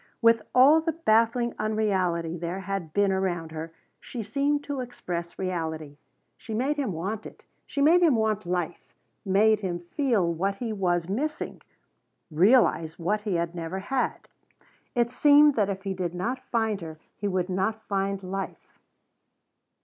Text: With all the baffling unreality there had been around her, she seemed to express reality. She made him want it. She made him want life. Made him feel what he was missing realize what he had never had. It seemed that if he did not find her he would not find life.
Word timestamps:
With 0.19 0.41
all 0.55 0.81
the 0.81 0.93
baffling 0.93 1.53
unreality 1.59 2.35
there 2.35 2.61
had 2.61 2.91
been 2.91 3.11
around 3.11 3.51
her, 3.51 3.71
she 3.99 4.23
seemed 4.23 4.63
to 4.63 4.79
express 4.79 5.37
reality. 5.37 5.97
She 6.37 6.55
made 6.55 6.77
him 6.77 6.91
want 6.91 7.27
it. 7.27 7.43
She 7.67 7.81
made 7.83 8.01
him 8.01 8.15
want 8.15 8.47
life. 8.47 8.95
Made 9.23 9.59
him 9.59 9.77
feel 9.77 10.33
what 10.33 10.55
he 10.55 10.73
was 10.73 11.07
missing 11.07 11.61
realize 12.31 12.97
what 12.97 13.21
he 13.21 13.35
had 13.35 13.53
never 13.53 13.77
had. 13.77 14.27
It 14.95 15.11
seemed 15.11 15.53
that 15.53 15.69
if 15.69 15.83
he 15.83 15.93
did 15.93 16.15
not 16.15 16.49
find 16.49 16.81
her 16.81 16.97
he 17.15 17.27
would 17.27 17.47
not 17.47 17.83
find 17.87 18.23
life. 18.23 18.79